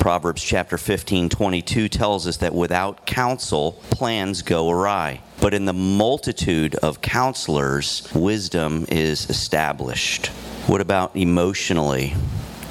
Proverbs 0.00 0.42
chapter 0.42 0.76
15, 0.76 1.28
22 1.28 1.88
tells 1.88 2.26
us 2.26 2.38
that 2.38 2.54
without 2.54 3.06
counsel, 3.06 3.72
plans 3.90 4.42
go 4.42 4.68
awry. 4.68 5.22
But 5.40 5.54
in 5.54 5.64
the 5.64 5.72
multitude 5.72 6.74
of 6.76 7.00
counselors, 7.00 8.08
wisdom 8.14 8.86
is 8.88 9.30
established. 9.30 10.26
What 10.66 10.80
about 10.80 11.16
emotionally? 11.16 12.14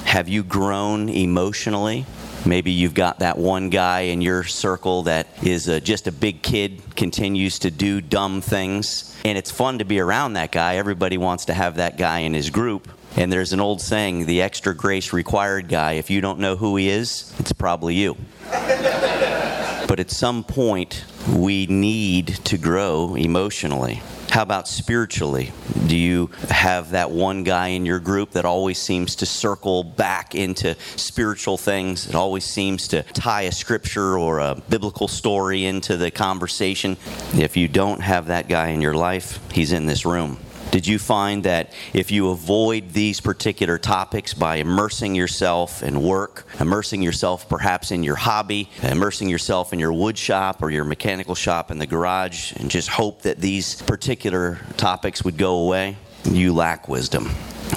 Have 0.04 0.28
you 0.28 0.44
grown 0.44 1.08
emotionally? 1.08 2.06
Maybe 2.46 2.72
you've 2.72 2.94
got 2.94 3.20
that 3.20 3.38
one 3.38 3.70
guy 3.70 4.00
in 4.00 4.20
your 4.20 4.44
circle 4.44 5.04
that 5.04 5.26
is 5.42 5.68
a, 5.68 5.80
just 5.80 6.06
a 6.06 6.12
big 6.12 6.42
kid, 6.42 6.82
continues 6.94 7.58
to 7.60 7.70
do 7.70 8.02
dumb 8.02 8.42
things, 8.42 9.18
and 9.24 9.38
it's 9.38 9.50
fun 9.50 9.78
to 9.78 9.84
be 9.84 9.98
around 9.98 10.34
that 10.34 10.52
guy. 10.52 10.76
Everybody 10.76 11.16
wants 11.16 11.46
to 11.46 11.54
have 11.54 11.76
that 11.76 11.96
guy 11.96 12.20
in 12.20 12.34
his 12.34 12.50
group. 12.50 12.88
And 13.16 13.32
there's 13.32 13.52
an 13.52 13.60
old 13.60 13.80
saying 13.80 14.26
the 14.26 14.42
extra 14.42 14.74
grace 14.74 15.12
required 15.12 15.68
guy, 15.68 15.92
if 15.92 16.10
you 16.10 16.20
don't 16.20 16.40
know 16.40 16.56
who 16.56 16.76
he 16.76 16.88
is, 16.88 17.32
it's 17.38 17.52
probably 17.52 17.94
you. 17.94 18.16
but 18.50 20.00
at 20.00 20.10
some 20.10 20.42
point, 20.44 21.04
we 21.32 21.66
need 21.66 22.26
to 22.44 22.58
grow 22.58 23.14
emotionally. 23.14 24.02
How 24.34 24.42
about 24.42 24.66
spiritually? 24.66 25.52
Do 25.86 25.96
you 25.96 26.28
have 26.50 26.90
that 26.90 27.12
one 27.12 27.44
guy 27.44 27.68
in 27.68 27.86
your 27.86 28.00
group 28.00 28.32
that 28.32 28.44
always 28.44 28.82
seems 28.82 29.14
to 29.14 29.26
circle 29.26 29.84
back 29.84 30.34
into 30.34 30.74
spiritual 30.96 31.56
things? 31.56 32.08
It 32.08 32.16
always 32.16 32.44
seems 32.44 32.88
to 32.88 33.04
tie 33.04 33.42
a 33.42 33.52
scripture 33.52 34.18
or 34.18 34.40
a 34.40 34.60
biblical 34.68 35.06
story 35.06 35.64
into 35.64 35.96
the 35.96 36.10
conversation. 36.10 36.96
If 37.34 37.56
you 37.56 37.68
don't 37.68 38.00
have 38.00 38.26
that 38.26 38.48
guy 38.48 38.70
in 38.70 38.80
your 38.80 38.94
life, 38.94 39.38
he's 39.52 39.70
in 39.70 39.86
this 39.86 40.04
room. 40.04 40.38
Did 40.74 40.88
you 40.88 40.98
find 40.98 41.44
that 41.44 41.72
if 41.92 42.10
you 42.10 42.30
avoid 42.30 42.90
these 42.90 43.20
particular 43.20 43.78
topics 43.78 44.34
by 44.34 44.56
immersing 44.56 45.14
yourself 45.14 45.84
in 45.84 46.02
work, 46.02 46.48
immersing 46.58 47.00
yourself 47.00 47.48
perhaps 47.48 47.92
in 47.92 48.02
your 48.02 48.16
hobby, 48.16 48.68
immersing 48.82 49.28
yourself 49.28 49.72
in 49.72 49.78
your 49.78 49.92
wood 49.92 50.18
shop 50.18 50.64
or 50.64 50.72
your 50.72 50.82
mechanical 50.82 51.36
shop 51.36 51.70
in 51.70 51.78
the 51.78 51.86
garage, 51.86 52.54
and 52.56 52.72
just 52.72 52.88
hope 52.88 53.22
that 53.22 53.38
these 53.38 53.82
particular 53.82 54.58
topics 54.76 55.24
would 55.24 55.36
go 55.36 55.58
away, 55.58 55.96
you 56.24 56.52
lack 56.52 56.88
wisdom? 56.88 57.30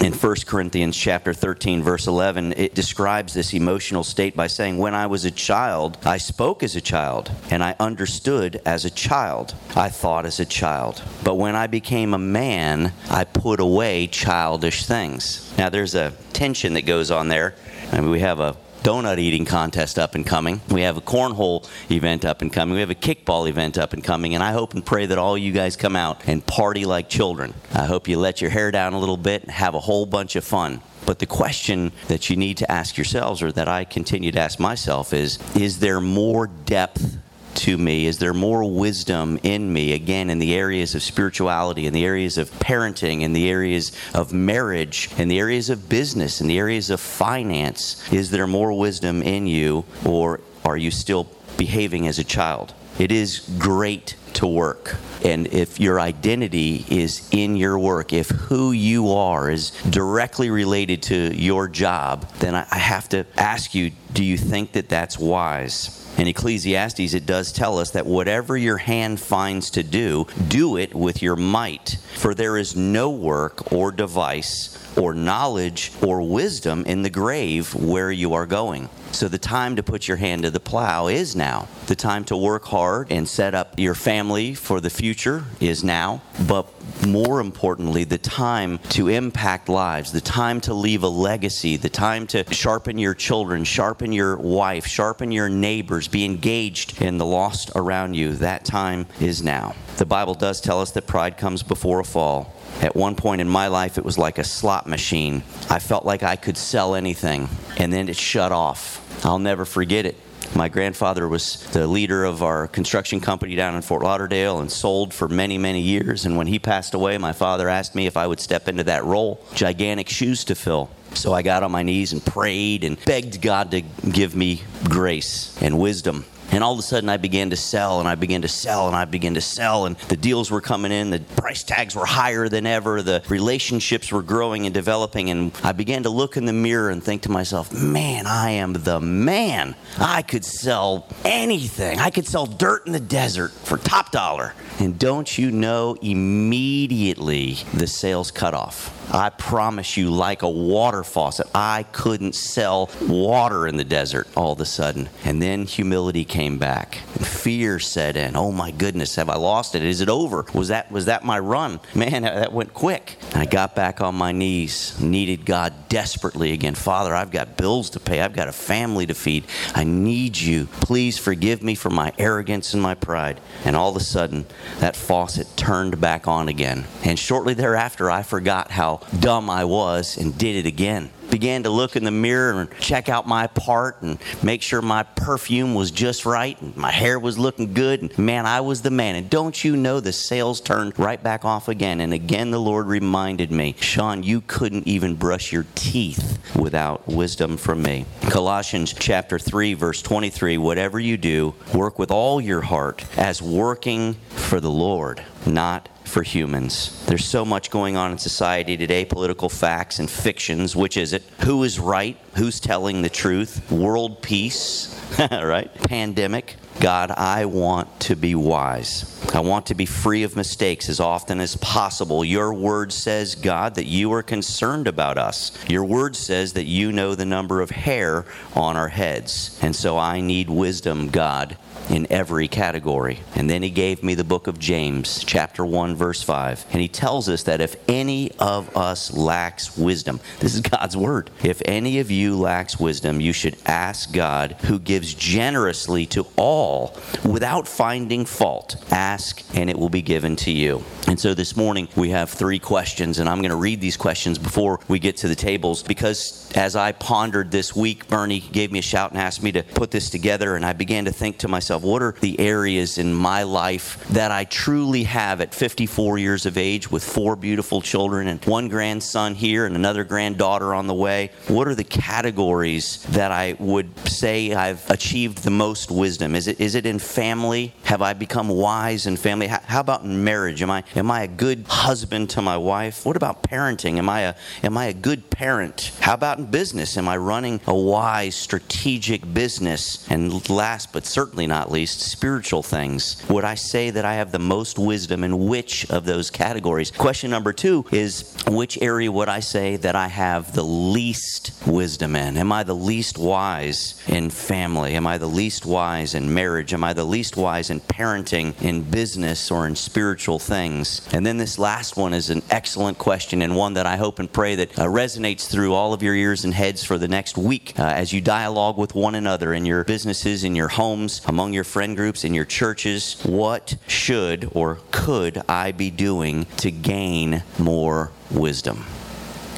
In 0.08 0.14
1 0.14 0.36
Corinthians 0.46 0.96
chapter 0.96 1.34
13 1.34 1.82
verse 1.82 2.06
11 2.06 2.54
it 2.56 2.74
describes 2.74 3.34
this 3.34 3.52
emotional 3.52 4.02
state 4.02 4.34
by 4.34 4.46
saying 4.46 4.78
when 4.78 4.94
I 4.94 5.06
was 5.06 5.26
a 5.26 5.30
child 5.30 5.98
I 6.02 6.16
spoke 6.16 6.62
as 6.62 6.74
a 6.74 6.80
child 6.80 7.30
and 7.50 7.62
I 7.62 7.76
understood 7.78 8.62
as 8.64 8.86
a 8.86 8.90
child. 8.90 9.54
I 9.76 9.90
thought 9.90 10.24
as 10.24 10.40
a 10.40 10.46
child. 10.46 11.02
But 11.22 11.34
when 11.34 11.54
I 11.54 11.66
became 11.66 12.14
a 12.14 12.18
man 12.18 12.94
I 13.10 13.24
put 13.24 13.60
away 13.60 14.06
childish 14.06 14.86
things. 14.86 15.52
Now 15.58 15.68
there's 15.68 15.94
a 15.94 16.14
tension 16.32 16.72
that 16.72 16.86
goes 16.86 17.10
on 17.10 17.28
there. 17.28 17.54
I 17.92 18.00
mean, 18.00 18.08
we 18.08 18.20
have 18.20 18.40
a 18.40 18.56
donut 18.82 19.18
eating 19.18 19.44
contest 19.44 19.98
up 19.98 20.14
and 20.14 20.26
coming. 20.26 20.60
We 20.70 20.82
have 20.82 20.96
a 20.96 21.00
cornhole 21.00 21.68
event 21.90 22.24
up 22.24 22.42
and 22.42 22.52
coming. 22.52 22.74
We 22.74 22.80
have 22.80 22.90
a 22.90 22.94
kickball 22.94 23.48
event 23.48 23.78
up 23.78 23.92
and 23.92 24.02
coming. 24.02 24.34
And 24.34 24.42
I 24.42 24.52
hope 24.52 24.74
and 24.74 24.84
pray 24.84 25.06
that 25.06 25.18
all 25.18 25.36
you 25.36 25.52
guys 25.52 25.76
come 25.76 25.96
out 25.96 26.26
and 26.26 26.44
party 26.46 26.84
like 26.84 27.08
children. 27.08 27.54
I 27.74 27.84
hope 27.84 28.08
you 28.08 28.18
let 28.18 28.40
your 28.40 28.50
hair 28.50 28.70
down 28.70 28.92
a 28.92 28.98
little 28.98 29.16
bit 29.16 29.42
and 29.42 29.50
have 29.50 29.74
a 29.74 29.80
whole 29.80 30.06
bunch 30.06 30.36
of 30.36 30.44
fun. 30.44 30.80
But 31.06 31.20
the 31.20 31.26
question 31.26 31.92
that 32.08 32.28
you 32.28 32.36
need 32.36 32.58
to 32.58 32.70
ask 32.70 32.98
yourselves, 32.98 33.42
or 33.42 33.50
that 33.52 33.68
I 33.68 33.84
continue 33.84 34.30
to 34.32 34.40
ask 34.40 34.60
myself, 34.60 35.14
is 35.14 35.38
Is 35.56 35.78
there 35.78 36.00
more 36.00 36.46
depth 36.46 37.16
to 37.58 37.76
me? 37.76 38.06
Is 38.06 38.18
there 38.18 38.34
more 38.34 38.70
wisdom 38.70 39.38
in 39.42 39.72
me, 39.72 39.92
again, 39.92 40.30
in 40.30 40.38
the 40.38 40.54
areas 40.54 40.94
of 40.94 41.02
spirituality, 41.02 41.86
in 41.86 41.92
the 41.92 42.04
areas 42.04 42.38
of 42.38 42.50
parenting, 42.58 43.22
in 43.22 43.32
the 43.32 43.48
areas 43.50 43.92
of 44.14 44.32
marriage, 44.32 45.10
in 45.18 45.28
the 45.28 45.38
areas 45.38 45.68
of 45.70 45.88
business, 45.88 46.40
in 46.40 46.46
the 46.46 46.58
areas 46.58 46.90
of 46.90 47.00
finance? 47.00 48.10
Is 48.12 48.30
there 48.30 48.46
more 48.46 48.72
wisdom 48.72 49.22
in 49.22 49.46
you, 49.46 49.84
or 50.04 50.40
are 50.64 50.76
you 50.76 50.90
still 50.90 51.28
behaving 51.56 52.06
as 52.06 52.18
a 52.18 52.24
child? 52.24 52.74
It 52.98 53.12
is 53.12 53.40
great 53.58 54.16
to 54.38 54.46
work. 54.46 54.96
And 55.24 55.48
if 55.48 55.80
your 55.80 55.98
identity 56.00 56.84
is 56.88 57.28
in 57.32 57.56
your 57.56 57.78
work, 57.78 58.12
if 58.12 58.28
who 58.28 58.70
you 58.70 59.10
are 59.10 59.50
is 59.50 59.70
directly 59.90 60.48
related 60.48 61.02
to 61.04 61.34
your 61.34 61.66
job, 61.66 62.30
then 62.38 62.54
I 62.54 62.78
have 62.78 63.08
to 63.10 63.26
ask 63.36 63.74
you 63.74 63.90
do 64.12 64.24
you 64.24 64.36
think 64.36 64.72
that 64.72 64.88
that's 64.88 65.18
wise? 65.18 65.94
In 66.18 66.26
Ecclesiastes, 66.26 67.14
it 67.14 67.26
does 67.26 67.52
tell 67.52 67.78
us 67.78 67.92
that 67.92 68.06
whatever 68.06 68.56
your 68.56 68.78
hand 68.78 69.20
finds 69.20 69.70
to 69.70 69.82
do, 69.82 70.26
do 70.48 70.76
it 70.76 70.94
with 70.94 71.22
your 71.22 71.36
might. 71.36 71.98
For 72.14 72.34
there 72.34 72.56
is 72.56 72.74
no 72.74 73.10
work 73.10 73.72
or 73.72 73.92
device 73.92 74.76
or 74.98 75.14
knowledge 75.14 75.92
or 76.02 76.22
wisdom 76.22 76.84
in 76.86 77.02
the 77.02 77.10
grave 77.10 77.74
where 77.74 78.10
you 78.10 78.34
are 78.34 78.46
going. 78.46 78.88
So 79.12 79.28
the 79.28 79.38
time 79.38 79.76
to 79.76 79.82
put 79.82 80.06
your 80.06 80.18
hand 80.18 80.42
to 80.42 80.50
the 80.50 80.60
plow 80.60 81.06
is 81.06 81.34
now. 81.34 81.68
The 81.86 81.96
time 81.96 82.24
to 82.26 82.36
work 82.36 82.64
hard 82.66 83.10
and 83.10 83.26
set 83.26 83.54
up 83.54 83.78
your 83.78 83.94
family 83.94 84.54
for 84.54 84.80
the 84.80 84.90
future 84.90 85.44
is 85.60 85.82
now. 85.82 86.20
But 86.46 86.68
more 87.06 87.40
importantly, 87.40 88.04
the 88.04 88.18
time 88.18 88.78
to 88.90 89.08
impact 89.08 89.68
lives, 89.68 90.12
the 90.12 90.20
time 90.20 90.60
to 90.62 90.74
leave 90.74 91.02
a 91.02 91.08
legacy, 91.08 91.76
the 91.76 91.88
time 91.88 92.26
to 92.28 92.44
sharpen 92.52 92.98
your 92.98 93.14
children, 93.14 93.64
sharpen 93.64 94.12
your 94.12 94.36
wife, 94.36 94.86
sharpen 94.86 95.32
your 95.32 95.48
neighbors, 95.48 96.06
be 96.06 96.24
engaged 96.24 97.00
in 97.00 97.18
the 97.18 97.26
lost 97.26 97.70
around 97.74 98.14
you, 98.14 98.34
that 98.34 98.64
time 98.64 99.06
is 99.20 99.42
now. 99.42 99.74
The 99.96 100.06
Bible 100.06 100.34
does 100.34 100.60
tell 100.60 100.80
us 100.80 100.90
that 100.92 101.06
pride 101.06 101.38
comes 101.38 101.62
before 101.62 102.00
a 102.00 102.04
fall. 102.04 102.54
At 102.80 102.94
one 102.94 103.16
point 103.16 103.40
in 103.40 103.48
my 103.48 103.66
life, 103.66 103.98
it 103.98 104.04
was 104.04 104.18
like 104.18 104.38
a 104.38 104.44
slot 104.44 104.86
machine. 104.86 105.42
I 105.68 105.80
felt 105.80 106.04
like 106.04 106.22
I 106.22 106.36
could 106.36 106.56
sell 106.56 106.94
anything, 106.94 107.48
and 107.76 107.92
then 107.92 108.08
it 108.08 108.16
shut 108.16 108.52
off. 108.52 109.04
I'll 109.26 109.40
never 109.40 109.64
forget 109.64 110.06
it. 110.06 110.16
My 110.54 110.68
grandfather 110.68 111.28
was 111.28 111.62
the 111.72 111.86
leader 111.86 112.24
of 112.24 112.42
our 112.42 112.68
construction 112.68 113.20
company 113.20 113.54
down 113.54 113.74
in 113.74 113.82
Fort 113.82 114.02
Lauderdale 114.02 114.60
and 114.60 114.70
sold 114.70 115.12
for 115.12 115.28
many, 115.28 115.58
many 115.58 115.80
years. 115.80 116.24
And 116.24 116.36
when 116.36 116.46
he 116.46 116.58
passed 116.58 116.94
away, 116.94 117.18
my 117.18 117.32
father 117.32 117.68
asked 117.68 117.94
me 117.94 118.06
if 118.06 118.16
I 118.16 118.26
would 118.26 118.40
step 118.40 118.66
into 118.66 118.84
that 118.84 119.04
role. 119.04 119.44
Gigantic 119.54 120.08
shoes 120.08 120.44
to 120.44 120.54
fill. 120.54 120.90
So 121.14 121.32
I 121.34 121.42
got 121.42 121.62
on 121.62 121.70
my 121.70 121.82
knees 121.82 122.12
and 122.12 122.24
prayed 122.24 122.84
and 122.84 123.02
begged 123.04 123.42
God 123.42 123.72
to 123.72 123.80
give 123.80 124.34
me 124.34 124.62
grace 124.84 125.56
and 125.60 125.78
wisdom. 125.78 126.24
And 126.50 126.64
all 126.64 126.72
of 126.72 126.78
a 126.78 126.82
sudden, 126.82 127.08
I 127.08 127.18
began 127.18 127.50
to 127.50 127.56
sell 127.56 128.00
and 128.00 128.08
I 128.08 128.14
began 128.14 128.42
to 128.42 128.48
sell 128.48 128.86
and 128.86 128.96
I 128.96 129.04
began 129.04 129.34
to 129.34 129.40
sell. 129.40 129.86
And 129.86 129.96
the 130.08 130.16
deals 130.16 130.50
were 130.50 130.60
coming 130.60 130.92
in, 130.92 131.10
the 131.10 131.20
price 131.20 131.62
tags 131.62 131.94
were 131.94 132.06
higher 132.06 132.48
than 132.48 132.66
ever, 132.66 133.02
the 133.02 133.22
relationships 133.28 134.10
were 134.10 134.22
growing 134.22 134.64
and 134.64 134.74
developing. 134.74 135.30
And 135.30 135.52
I 135.62 135.72
began 135.72 136.04
to 136.04 136.10
look 136.10 136.36
in 136.36 136.46
the 136.46 136.52
mirror 136.52 136.90
and 136.90 137.02
think 137.02 137.22
to 137.22 137.30
myself, 137.30 137.72
man, 137.72 138.26
I 138.26 138.52
am 138.52 138.72
the 138.72 139.00
man. 139.00 139.74
I 139.98 140.22
could 140.22 140.44
sell 140.44 141.06
anything. 141.24 141.98
I 141.98 142.10
could 142.10 142.26
sell 142.26 142.46
dirt 142.46 142.86
in 142.86 142.92
the 142.92 143.00
desert 143.00 143.50
for 143.50 143.76
top 143.76 144.10
dollar. 144.10 144.54
And 144.78 144.98
don't 144.98 145.36
you 145.36 145.50
know, 145.50 145.96
immediately 146.00 147.54
the 147.74 147.86
sales 147.86 148.30
cut 148.30 148.54
off. 148.54 148.97
I 149.10 149.30
promise 149.30 149.96
you, 149.96 150.10
like 150.10 150.42
a 150.42 150.48
water 150.48 151.02
faucet, 151.02 151.46
I 151.54 151.84
couldn't 151.92 152.34
sell 152.34 152.90
water 153.00 153.66
in 153.66 153.76
the 153.76 153.84
desert 153.84 154.28
all 154.36 154.52
of 154.52 154.60
a 154.60 154.64
sudden. 154.64 155.08
And 155.24 155.40
then 155.40 155.64
humility 155.64 156.24
came 156.24 156.58
back. 156.58 156.98
And 157.14 157.26
fear 157.26 157.78
set 157.78 158.16
in. 158.16 158.36
Oh 158.36 158.52
my 158.52 158.70
goodness, 158.70 159.16
have 159.16 159.30
I 159.30 159.36
lost 159.36 159.74
it? 159.74 159.82
Is 159.82 160.00
it 160.00 160.08
over? 160.08 160.44
Was 160.52 160.68
that 160.68 160.90
was 160.90 161.06
that 161.06 161.24
my 161.24 161.38
run? 161.38 161.80
Man, 161.94 162.22
that 162.22 162.52
went 162.52 162.74
quick. 162.74 163.16
I 163.34 163.46
got 163.46 163.74
back 163.74 164.00
on 164.00 164.14
my 164.14 164.32
knees, 164.32 165.00
needed 165.00 165.46
God 165.46 165.88
desperately 165.88 166.52
again. 166.52 166.74
Father, 166.74 167.14
I've 167.14 167.30
got 167.30 167.56
bills 167.56 167.90
to 167.90 168.00
pay. 168.00 168.20
I've 168.20 168.34
got 168.34 168.48
a 168.48 168.52
family 168.52 169.06
to 169.06 169.14
feed. 169.14 169.44
I 169.74 169.84
need 169.84 170.36
you. 170.36 170.66
Please 170.66 171.18
forgive 171.18 171.62
me 171.62 171.74
for 171.74 171.90
my 171.90 172.12
arrogance 172.18 172.74
and 172.74 172.82
my 172.82 172.94
pride. 172.94 173.40
And 173.64 173.74
all 173.74 173.90
of 173.90 173.96
a 173.96 174.00
sudden, 174.00 174.46
that 174.80 174.96
faucet 174.96 175.46
turned 175.56 176.00
back 176.00 176.28
on 176.28 176.48
again. 176.48 176.84
And 177.04 177.18
shortly 177.18 177.54
thereafter, 177.54 178.10
I 178.10 178.22
forgot 178.22 178.70
how 178.70 178.97
dumb 179.20 179.50
I 179.50 179.64
was 179.64 180.16
and 180.16 180.36
did 180.36 180.56
it 180.56 180.66
again. 180.66 181.10
Began 181.30 181.64
to 181.64 181.70
look 181.70 181.94
in 181.94 182.04
the 182.04 182.10
mirror 182.10 182.58
and 182.58 182.70
check 182.80 183.10
out 183.10 183.28
my 183.28 183.48
part 183.48 184.00
and 184.00 184.18
make 184.42 184.62
sure 184.62 184.80
my 184.80 185.02
perfume 185.02 185.74
was 185.74 185.90
just 185.90 186.24
right 186.24 186.58
and 186.62 186.74
my 186.74 186.90
hair 186.90 187.18
was 187.18 187.38
looking 187.38 187.74
good. 187.74 188.00
And 188.00 188.18
man, 188.18 188.46
I 188.46 188.62
was 188.62 188.80
the 188.80 188.90
man. 188.90 189.14
And 189.14 189.28
don't 189.28 189.62
you 189.62 189.76
know 189.76 190.00
the 190.00 190.12
sales 190.12 190.60
turned 190.60 190.98
right 190.98 191.22
back 191.22 191.44
off 191.44 191.68
again? 191.68 192.00
And 192.00 192.14
again, 192.14 192.50
the 192.50 192.58
Lord 192.58 192.86
reminded 192.86 193.52
me, 193.52 193.74
Sean, 193.78 194.22
you 194.22 194.40
couldn't 194.40 194.88
even 194.88 195.16
brush 195.16 195.52
your 195.52 195.66
teeth 195.74 196.38
without 196.56 197.06
wisdom 197.06 197.58
from 197.58 197.82
me. 197.82 198.06
Colossians 198.22 198.94
chapter 198.94 199.38
3, 199.38 199.74
verse 199.74 200.00
23 200.00 200.56
whatever 200.56 200.98
you 200.98 201.16
do, 201.16 201.54
work 201.74 201.98
with 201.98 202.10
all 202.10 202.40
your 202.40 202.62
heart 202.62 203.04
as 203.18 203.42
working 203.42 204.14
for 204.30 204.60
the 204.60 204.70
Lord, 204.70 205.22
not 205.48 205.88
for 206.04 206.22
humans. 206.22 207.04
There's 207.06 207.24
so 207.24 207.44
much 207.44 207.70
going 207.70 207.96
on 207.96 208.12
in 208.12 208.18
society 208.18 208.76
today 208.76 209.04
political 209.04 209.48
facts 209.48 209.98
and 209.98 210.10
fictions. 210.10 210.74
Which 210.74 210.96
is 210.96 211.12
it? 211.12 211.22
Who 211.40 211.62
is 211.64 211.78
right? 211.78 212.16
Who's 212.36 212.60
telling 212.60 213.02
the 213.02 213.10
truth? 213.10 213.70
World 213.70 214.22
peace, 214.22 214.98
right? 215.30 215.72
Pandemic. 215.74 216.56
God, 216.80 217.10
I 217.10 217.44
want 217.46 217.98
to 218.02 218.14
be 218.14 218.36
wise. 218.36 219.20
I 219.34 219.40
want 219.40 219.66
to 219.66 219.74
be 219.74 219.84
free 219.84 220.22
of 220.22 220.36
mistakes 220.36 220.88
as 220.88 221.00
often 221.00 221.40
as 221.40 221.56
possible. 221.56 222.24
Your 222.24 222.54
word 222.54 222.92
says, 222.92 223.34
God, 223.34 223.74
that 223.74 223.86
you 223.86 224.12
are 224.12 224.22
concerned 224.22 224.86
about 224.86 225.18
us. 225.18 225.50
Your 225.68 225.84
word 225.84 226.14
says 226.14 226.52
that 226.52 226.66
you 226.66 226.92
know 226.92 227.16
the 227.16 227.26
number 227.26 227.60
of 227.60 227.70
hair 227.70 228.26
on 228.54 228.76
our 228.76 228.88
heads. 228.88 229.58
And 229.60 229.74
so 229.74 229.98
I 229.98 230.20
need 230.20 230.48
wisdom, 230.48 231.08
God, 231.08 231.58
in 231.90 232.06
every 232.10 232.48
category. 232.48 233.20
And 233.34 233.48
then 233.48 233.62
he 233.62 233.70
gave 233.70 234.02
me 234.02 234.14
the 234.14 234.24
book 234.24 234.46
of 234.46 234.58
James, 234.58 235.24
chapter 235.24 235.64
1, 235.64 235.96
verse 235.96 236.22
5. 236.22 236.66
And 236.72 236.80
he 236.80 236.88
tells 236.88 237.28
us 237.28 237.44
that 237.44 237.60
if 237.60 237.76
any 237.88 238.32
of 238.38 238.76
us 238.76 239.12
lacks 239.12 239.76
wisdom, 239.76 240.20
this 240.40 240.54
is 240.54 240.60
God's 240.60 240.96
word. 240.96 241.30
If 241.42 241.62
any 241.64 241.98
of 241.98 242.10
you 242.10 242.38
lacks 242.38 242.78
wisdom, 242.78 243.20
you 243.20 243.32
should 243.32 243.56
ask 243.66 244.12
God, 244.12 244.56
who 244.64 244.78
gives 244.78 245.14
generously 245.14 246.06
to 246.06 246.26
all 246.36 246.96
without 247.24 247.66
finding 247.66 248.24
fault. 248.24 248.76
Ask, 248.90 249.42
and 249.56 249.70
it 249.70 249.78
will 249.78 249.88
be 249.88 250.02
given 250.02 250.36
to 250.36 250.50
you. 250.50 250.82
And 251.06 251.18
so 251.18 251.34
this 251.34 251.56
morning, 251.56 251.88
we 251.96 252.10
have 252.10 252.30
three 252.30 252.58
questions, 252.58 253.18
and 253.18 253.28
I'm 253.28 253.38
going 253.38 253.50
to 253.50 253.56
read 253.56 253.80
these 253.80 253.96
questions 253.96 254.38
before 254.38 254.80
we 254.88 254.98
get 254.98 255.16
to 255.18 255.28
the 255.28 255.34
tables 255.34 255.82
because 255.82 256.50
as 256.54 256.76
I 256.76 256.92
pondered 256.92 257.50
this 257.50 257.74
week, 257.74 258.08
Bernie 258.08 258.40
gave 258.40 258.70
me 258.72 258.78
a 258.78 258.82
shout 258.82 259.10
and 259.10 259.20
asked 259.20 259.42
me 259.42 259.52
to 259.52 259.62
put 259.62 259.90
this 259.90 260.10
together, 260.10 260.54
and 260.54 260.64
I 260.64 260.72
began 260.72 261.06
to 261.06 261.12
think 261.12 261.38
to 261.38 261.48
myself, 261.48 261.77
what 261.82 262.02
are 262.02 262.14
the 262.20 262.38
areas 262.40 262.98
in 262.98 263.12
my 263.14 263.42
life 263.42 264.06
that 264.08 264.30
I 264.30 264.44
truly 264.44 265.04
have 265.04 265.40
at 265.40 265.54
54 265.54 266.18
years 266.18 266.46
of 266.46 266.58
age 266.58 266.90
with 266.90 267.04
four 267.04 267.36
beautiful 267.36 267.80
children 267.80 268.28
and 268.28 268.44
one 268.44 268.68
grandson 268.68 269.34
here 269.34 269.66
and 269.66 269.76
another 269.76 270.04
granddaughter 270.04 270.74
on 270.74 270.86
the 270.86 270.94
way? 270.94 271.30
What 271.48 271.68
are 271.68 271.74
the 271.74 271.84
categories 271.84 273.02
that 273.10 273.32
I 273.32 273.56
would 273.58 273.96
say 274.08 274.52
I've 274.54 274.88
achieved 274.90 275.44
the 275.44 275.50
most 275.50 275.90
wisdom? 275.90 276.34
Is 276.34 276.48
it 276.48 276.60
is 276.60 276.74
it 276.74 276.86
in 276.86 276.98
family? 276.98 277.74
Have 277.84 278.02
I 278.02 278.12
become 278.12 278.48
wise 278.48 279.06
in 279.06 279.16
family? 279.16 279.46
How, 279.46 279.60
how 279.64 279.80
about 279.80 280.02
in 280.02 280.24
marriage? 280.24 280.62
Am 280.62 280.70
I 280.70 280.84
am 280.94 281.10
I 281.10 281.22
a 281.22 281.28
good 281.28 281.66
husband 281.68 282.30
to 282.30 282.42
my 282.42 282.56
wife? 282.56 283.04
What 283.04 283.16
about 283.16 283.42
parenting? 283.42 283.98
Am 283.98 284.08
I 284.08 284.20
a 284.20 284.34
am 284.62 284.76
I 284.76 284.86
a 284.86 284.94
good 284.94 285.30
parent? 285.30 285.92
How 286.00 286.14
about 286.14 286.38
in 286.38 286.46
business? 286.46 286.96
Am 286.96 287.08
I 287.08 287.16
running 287.16 287.60
a 287.66 287.74
wise, 287.74 288.34
strategic 288.34 289.32
business? 289.32 290.06
And 290.10 290.48
last 290.48 290.92
but 290.92 291.06
certainly 291.06 291.46
not 291.46 291.67
least, 291.70 292.00
spiritual 292.00 292.62
things. 292.62 293.22
Would 293.28 293.44
I 293.44 293.54
say 293.54 293.90
that 293.90 294.04
I 294.04 294.14
have 294.14 294.32
the 294.32 294.38
most 294.38 294.78
wisdom 294.78 295.24
in 295.24 295.46
which 295.46 295.88
of 295.90 296.04
those 296.04 296.30
categories? 296.30 296.90
Question 296.90 297.30
number 297.30 297.52
two 297.52 297.84
is 297.92 298.34
which 298.46 298.78
area 298.80 299.10
would 299.10 299.28
I 299.28 299.40
say 299.40 299.76
that 299.76 299.94
I 299.94 300.08
have 300.08 300.54
the 300.54 300.62
least 300.62 301.52
wisdom 301.66 302.16
in? 302.16 302.36
Am 302.36 302.52
I 302.52 302.62
the 302.62 302.74
least 302.74 303.18
wise 303.18 304.02
in 304.08 304.30
family? 304.30 304.94
Am 304.94 305.06
I 305.06 305.18
the 305.18 305.26
least 305.26 305.66
wise 305.66 306.14
in 306.14 306.32
marriage? 306.32 306.72
Am 306.72 306.84
I 306.84 306.92
the 306.92 307.04
least 307.04 307.36
wise 307.36 307.70
in 307.70 307.80
parenting, 307.80 308.60
in 308.62 308.82
business, 308.82 309.50
or 309.50 309.66
in 309.66 309.76
spiritual 309.76 310.38
things? 310.38 311.06
And 311.12 311.24
then 311.24 311.38
this 311.38 311.58
last 311.58 311.96
one 311.96 312.14
is 312.14 312.30
an 312.30 312.42
excellent 312.50 312.98
question 312.98 313.42
and 313.42 313.56
one 313.56 313.74
that 313.74 313.86
I 313.86 313.96
hope 313.96 314.18
and 314.18 314.32
pray 314.32 314.54
that 314.56 314.78
uh, 314.78 314.84
resonates 314.84 315.50
through 315.50 315.74
all 315.74 315.92
of 315.92 316.02
your 316.02 316.14
ears 316.14 316.44
and 316.44 316.54
heads 316.54 316.84
for 316.84 316.98
the 316.98 317.08
next 317.08 317.36
week 317.36 317.78
uh, 317.78 317.84
as 317.84 318.12
you 318.12 318.20
dialogue 318.20 318.78
with 318.78 318.94
one 318.94 319.14
another 319.14 319.52
in 319.52 319.64
your 319.64 319.84
businesses, 319.84 320.44
in 320.44 320.56
your 320.56 320.68
homes, 320.68 321.20
among 321.26 321.52
your 321.58 321.64
friend 321.64 321.96
groups, 321.96 322.22
in 322.22 322.34
your 322.34 322.44
churches. 322.44 323.20
What 323.24 323.76
should 323.88 324.48
or 324.54 324.78
could 324.92 325.42
I 325.48 325.72
be 325.72 325.90
doing 325.90 326.44
to 326.58 326.70
gain 326.70 327.42
more 327.58 328.12
wisdom? 328.30 328.86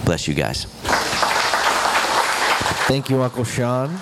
Bless 0.06 0.26
you 0.26 0.32
guys. 0.32 0.66
Thank 2.90 3.08
you, 3.08 3.22
Uncle 3.22 3.44
Sean. 3.44 4.00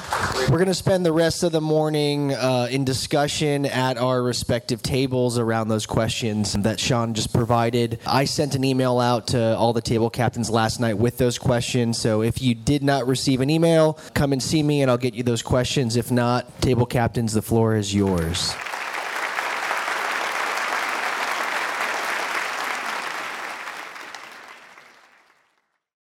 We're 0.49 0.57
going 0.57 0.69
to 0.69 0.73
spend 0.73 1.05
the 1.05 1.13
rest 1.13 1.43
of 1.43 1.53
the 1.53 1.61
morning 1.61 2.33
uh, 2.33 2.69
in 2.71 2.87
discussion 2.87 3.67
at 3.67 3.99
our 3.99 4.23
respective 4.23 4.83
tables 4.83 5.39
around 5.39 5.69
those 5.69 5.85
questions 5.85 6.55
that 6.55 6.81
Sean 6.81 7.13
just 7.13 7.35
provided. 7.35 8.01
I 8.07 8.25
sent 8.25 8.55
an 8.55 8.65
email 8.65 8.99
out 8.99 9.27
to 9.27 9.55
all 9.59 9.75
the 9.75 9.83
table 9.83 10.09
captains 10.09 10.49
last 10.49 10.81
night 10.81 10.97
with 10.97 11.19
those 11.19 11.37
questions. 11.37 11.99
So 11.99 12.23
if 12.23 12.41
you 12.41 12.55
did 12.55 12.83
not 12.83 13.07
receive 13.07 13.43
an 13.43 13.51
email, 13.51 13.99
come 14.15 14.33
and 14.33 14.43
see 14.43 14.63
me 14.63 14.81
and 14.81 14.91
I'll 14.91 14.97
get 14.97 15.13
you 15.13 15.23
those 15.23 15.43
questions. 15.43 15.95
If 15.95 16.11
not, 16.11 16.63
table 16.63 16.87
captains, 16.87 17.35
the 17.35 17.43
floor 17.43 17.77
is 17.77 17.95
yours. 17.95 18.55